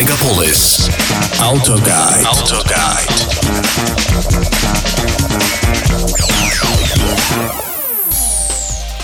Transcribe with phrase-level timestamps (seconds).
[0.00, 0.88] Megapolis.
[1.40, 2.24] Autoguide.
[2.24, 3.12] Autoguide.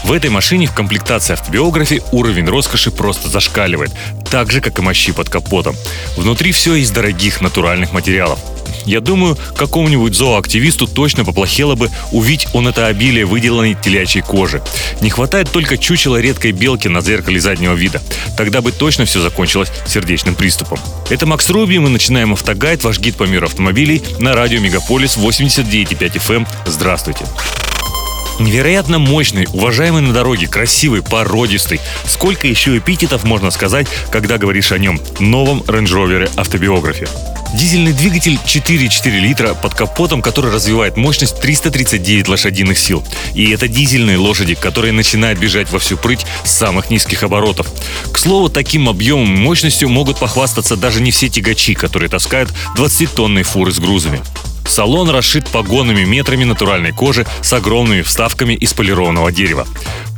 [0.04, 3.90] В этой машине в комплектации автобиографии уровень роскоши просто зашкаливает,
[4.30, 5.76] так же, как и мощи под капотом.
[6.16, 8.38] Внутри все из дорогих натуральных материалов.
[8.86, 14.62] Я думаю, какому-нибудь зооактивисту точно поплохело бы увидеть он это обилие выделанной телячьей кожи.
[15.00, 18.00] Не хватает только чучела редкой белки на зеркале заднего вида.
[18.36, 20.78] Тогда бы точно все закончилось сердечным приступом.
[21.10, 25.98] Это Макс Руби, мы начинаем автогайд, ваш гид по миру автомобилей на радио Мегаполис 89.5
[25.98, 26.36] FM.
[26.36, 26.46] Эм.
[26.66, 27.24] Здравствуйте.
[28.38, 31.80] Невероятно мощный, уважаемый на дороге, красивый, породистый.
[32.04, 35.00] Сколько еще эпитетов можно сказать, когда говоришь о нем?
[35.20, 37.08] Новом Range Rover автобиографе.
[37.54, 43.02] Дизельный двигатель 4,4 литра под капотом, который развивает мощность 339 лошадиных сил.
[43.34, 47.68] И это дизельные лошади, которые начинают бежать во всю прыть с самых низких оборотов.
[48.12, 53.44] К слову, таким объемом и мощностью могут похвастаться даже не все тягачи, которые таскают 20-тонные
[53.44, 54.20] фуры с грузами.
[54.66, 59.66] Салон расшит погонными метрами натуральной кожи с огромными вставками из полированного дерева.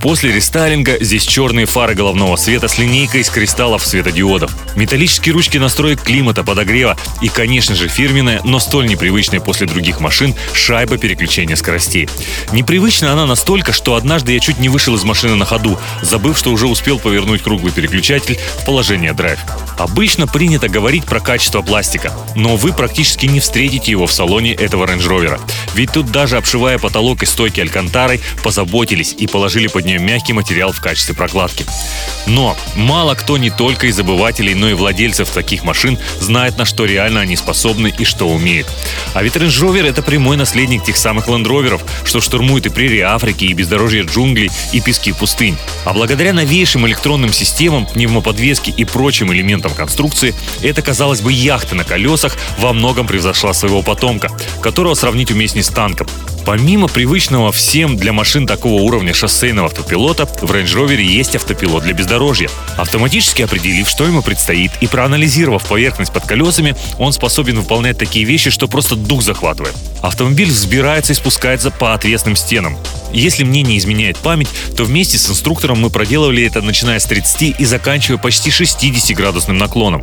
[0.00, 4.52] После рестайлинга здесь черные фары головного света с линейкой из кристаллов светодиодов.
[4.76, 10.36] Металлические ручки настроек климата, подогрева и, конечно же, фирменная, но столь непривычная после других машин
[10.52, 12.08] шайба переключения скоростей.
[12.52, 16.52] Непривычна она настолько, что однажды я чуть не вышел из машины на ходу, забыв, что
[16.52, 19.40] уже успел повернуть круглый переключатель в положение драйв.
[19.78, 24.86] Обычно принято говорить про качество пластика, но вы практически не встретите его в салоне этого
[24.86, 25.40] Range Rover.
[25.74, 30.72] Ведь тут даже обшивая потолок и стойки алькантарой, позаботились и положили под нее мягкий материал
[30.72, 31.66] в качестве прокладки.
[32.26, 36.84] Но мало кто не только из обывателей, но и владельцев таких машин знает, на что
[36.84, 38.66] реально они способны и что умеют.
[39.14, 43.00] А ведь Range Rover это прямой наследник тех самых Land Rover, что штурмует и прерии
[43.00, 45.56] Африки, и бездорожье джунглей, и пески пустынь.
[45.84, 51.84] А благодаря новейшим электронным системам, пневмоподвески и прочим элементам конструкции, эта, казалось бы, яхта на
[51.84, 54.27] колесах во многом превзошла своего потомка,
[54.62, 56.06] которого сравнить уместнее с танком.
[56.48, 61.92] Помимо привычного всем для машин такого уровня шоссейного автопилота, в Range Rover есть автопилот для
[61.92, 62.48] бездорожья.
[62.78, 68.48] Автоматически определив, что ему предстоит, и проанализировав поверхность под колесами, он способен выполнять такие вещи,
[68.48, 69.74] что просто дух захватывает.
[70.00, 72.78] Автомобиль взбирается и спускается по отвесным стенам.
[73.12, 77.54] Если мне не изменяет память, то вместе с инструктором мы проделывали это начиная с 30
[77.58, 80.02] и заканчивая почти 60-градусным наклоном,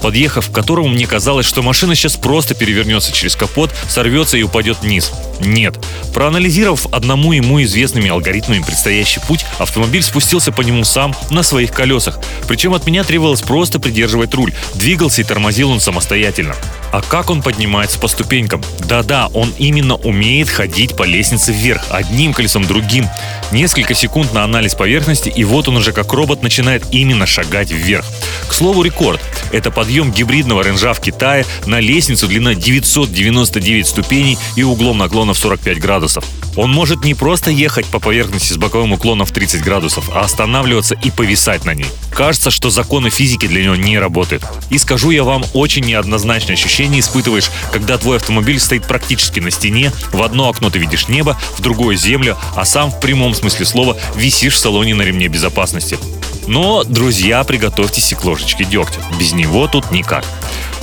[0.00, 4.78] подъехав к которому мне казалось, что машина сейчас просто перевернется через капот, сорвется и упадет
[4.82, 5.12] вниз.
[5.40, 5.78] Нет,
[6.16, 12.18] Проанализировав одному ему известными алгоритмами предстоящий путь, автомобиль спустился по нему сам на своих колесах.
[12.48, 14.54] Причем от меня требовалось просто придерживать руль.
[14.76, 16.56] Двигался и тормозил он самостоятельно.
[16.92, 18.62] А как он поднимается по ступенькам?
[18.80, 23.08] Да-да, он именно умеет ходить по лестнице вверх, одним колесом другим.
[23.52, 28.04] Несколько секунд на анализ поверхности, и вот он уже как робот начинает именно шагать вверх.
[28.48, 29.20] К слову, рекорд.
[29.52, 35.38] Это подъем гибридного ренжа в Китае на лестницу длиной 999 ступеней и углом наклона в
[35.38, 36.24] 45 градусов.
[36.56, 40.94] Он может не просто ехать по поверхности с боковым уклоном в 30 градусов, а останавливаться
[40.94, 41.86] и повисать на ней.
[42.12, 44.42] Кажется, что законы физики для него не работают.
[44.70, 49.92] И скажу я вам, очень неоднозначное ощущение испытываешь, когда твой автомобиль стоит практически на стене,
[50.12, 53.96] в одно окно ты видишь небо, в другое землю, а сам в прямом смысле слова
[54.14, 55.98] висишь в салоне на ремне безопасности.
[56.46, 59.00] Но, друзья, приготовьтесь к ложечке дегтя.
[59.18, 60.24] Без него тут никак.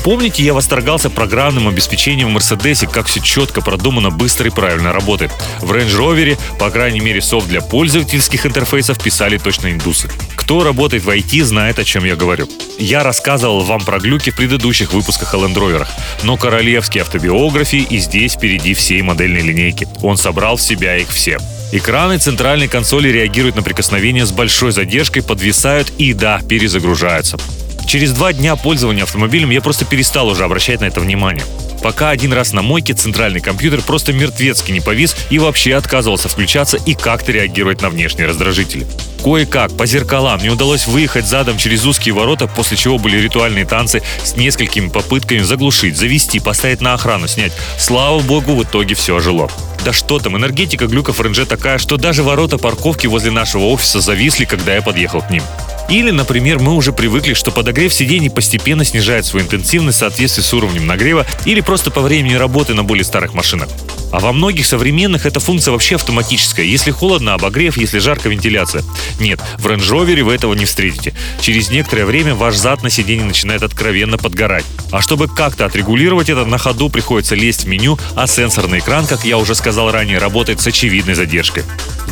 [0.03, 5.31] Помните, я восторгался программным обеспечением в Мерседесе, как все четко, продумано, быстро и правильно работает.
[5.61, 10.09] В Range Rover, по крайней мере, софт для пользовательских интерфейсов писали точно индусы.
[10.35, 12.49] Кто работает в IT, знает, о чем я говорю.
[12.77, 15.87] Я рассказывал вам про глюки в предыдущих выпусках о Land Rover,
[16.23, 19.87] но королевские автобиографии и здесь впереди всей модельной линейки.
[20.01, 21.37] Он собрал в себя их все.
[21.71, 27.37] Экраны центральной консоли реагируют на прикосновение с большой задержкой, подвисают и, да, перезагружаются.
[27.85, 31.43] Через два дня пользования автомобилем я просто перестал уже обращать на это внимание.
[31.81, 36.77] Пока один раз на мойке центральный компьютер просто мертвецки не повис и вообще отказывался включаться
[36.77, 38.87] и как-то реагировать на внешние раздражители.
[39.21, 44.01] Кое-как, по зеркалам, мне удалось выехать задом через узкие ворота, после чего были ритуальные танцы
[44.23, 47.51] с несколькими попытками заглушить, завести, поставить на охрану, снять.
[47.77, 49.49] Слава богу, в итоге все ожило.
[49.83, 54.45] Да что там, энергетика глюков РНЖ такая, что даже ворота парковки возле нашего офиса зависли,
[54.45, 55.43] когда я подъехал к ним.
[55.89, 60.53] Или, например, мы уже привыкли, что подогрев сидений постепенно снижает свою интенсивность в соответствии с
[60.53, 63.69] уровнем нагрева или просто по времени работы на более старых машинах.
[64.11, 66.65] А во многих современных эта функция вообще автоматическая.
[66.65, 68.83] Если холодно, обогрев, если жарко, вентиляция.
[69.19, 71.13] Нет, в Range Rover вы этого не встретите.
[71.41, 74.65] Через некоторое время ваш зад на сиденье начинает откровенно подгорать.
[74.91, 79.25] А чтобы как-то отрегулировать это, на ходу приходится лезть в меню, а сенсорный экран, как
[79.25, 81.63] я уже сказал ранее, работает с очевидной задержкой.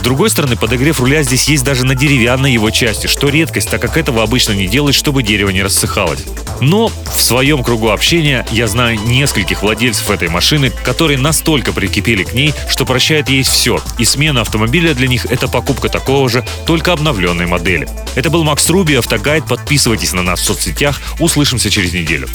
[0.02, 3.80] С другой стороны, подогрев руля здесь есть даже на деревянной его части, что редкость, так
[3.80, 6.26] как этого обычно не делают, чтобы дерево не рассыхалось.
[6.60, 12.34] Но в своем кругу общения я знаю нескольких владельцев этой машины, которые настолько прикипели к
[12.34, 13.80] ней, что прощают ей все.
[14.00, 17.88] И смена автомобиля для них– это покупка такого же, только обновленной модели.
[18.16, 19.46] Это был Макс Руби, Автогайд.
[19.46, 21.00] Подписывайтесь на нас в соцсетях.
[21.20, 22.28] Услышимся через неделю.